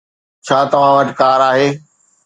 [0.45, 1.67] ڇا توهان وٽ ڪار آهي